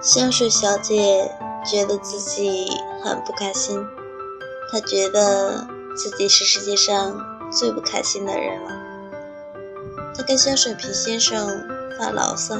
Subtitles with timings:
[0.00, 1.28] 香水小姐
[1.64, 2.70] 觉得自己
[3.02, 3.84] 很不开心，
[4.70, 5.66] 她觉得
[5.96, 7.20] 自己是世界上
[7.50, 8.70] 最不开心的人了。
[10.14, 11.66] 她跟香水瓶先生
[11.98, 12.54] 发牢骚：“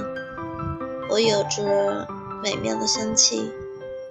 [1.08, 2.08] 我有着
[2.42, 3.52] 美妙的香气，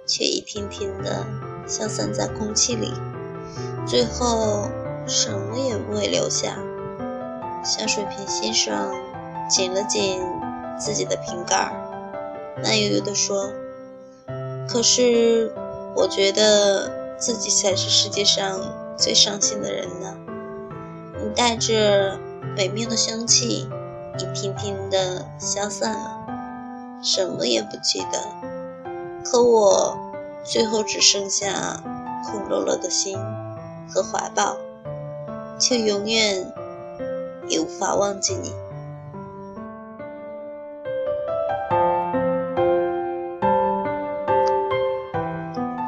[0.06, 1.26] 却一天天的
[1.66, 2.94] 消散在空气里，
[3.86, 4.70] 最后
[5.06, 6.56] 什么也不会留下。”
[7.62, 8.90] 香水瓶先生
[9.50, 10.18] 紧了紧
[10.80, 11.87] 自己的瓶盖儿。
[12.62, 13.52] 慢悠悠地说
[14.68, 15.52] ：“可是，
[15.94, 18.60] 我觉得自己才是世界上
[18.96, 20.16] 最伤心的人呢。
[21.20, 22.18] 你带着
[22.56, 23.68] 北面的香气，
[24.18, 26.26] 一天天的消散了，
[27.02, 28.20] 什么也不记得。
[29.24, 29.96] 可我
[30.44, 31.82] 最后只剩下
[32.24, 33.18] 空落落的心
[33.88, 34.56] 和怀抱，
[35.58, 36.52] 却永远
[37.48, 38.52] 也无法忘记你。”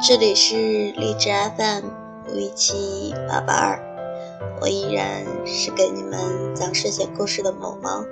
[0.02, 1.84] 这里是荔枝 FM
[2.30, 3.78] 五一七八八二，
[4.58, 8.02] 我依然是给你们讲睡前故事的某猫。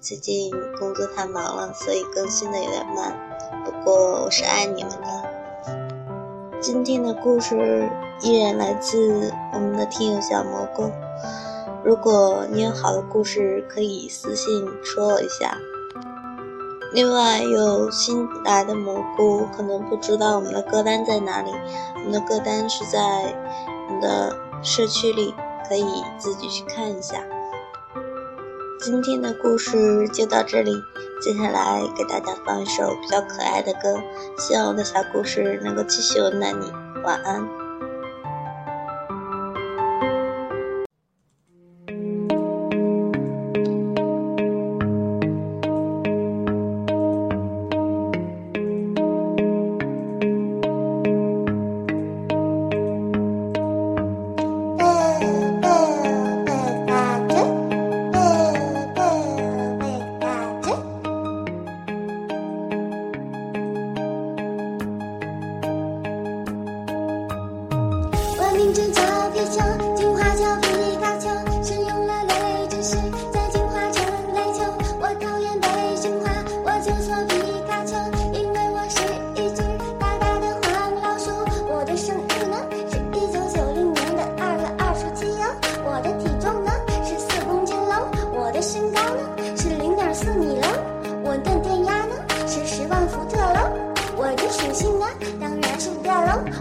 [0.00, 3.16] 最近工作太忙了，所以更新的有点慢，
[3.64, 5.78] 不过我是爱你们的。
[6.60, 7.88] 今天的故事
[8.22, 10.90] 依然来自我们的听友小蘑菇。
[11.84, 15.56] 如果你有好的故事，可以私信说我一下。
[16.92, 21.50] 另外，有新来的蘑菇可能不知道我们的歌单在哪里，
[21.94, 23.34] 我们的歌单是在
[23.88, 25.34] 我们的社区里，
[25.68, 25.84] 可以
[26.18, 27.16] 自己去看一下。
[28.80, 30.72] 今天的故事就到这里，
[31.20, 34.00] 接下来给大家放一首比较可爱的歌，
[34.38, 36.72] 希望我的小故事能够继续温暖你。
[37.04, 37.67] 晚安。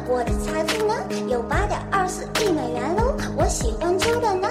[0.10, 0.94] 我的财富呢
[1.30, 1.78] 有八点。
[1.92, 3.14] 二四亿美元喽！
[3.36, 4.48] 我喜欢吃的呢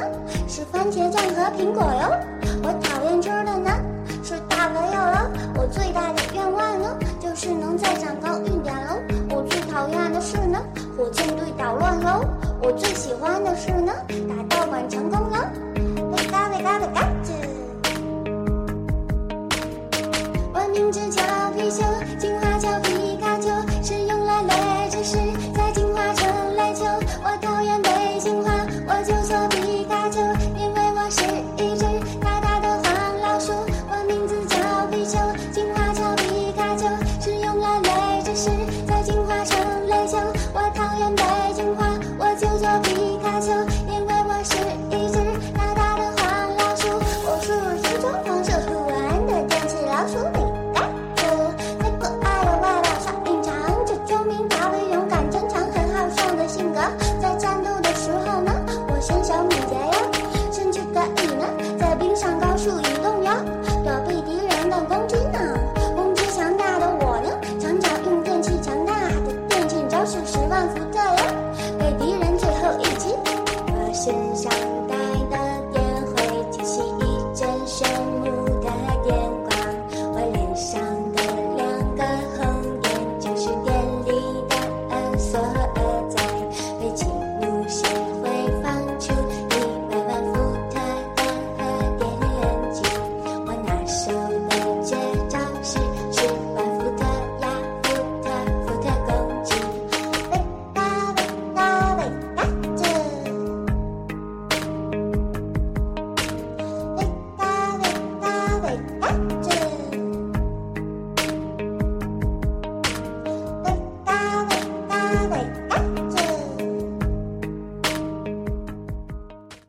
[0.47, 2.13] 是番茄酱和苹果哟。
[2.63, 3.71] 我讨厌吃的呢
[4.23, 5.31] 是大肥肉喽。
[5.57, 8.56] 我最大的愿望呢就是能再长高一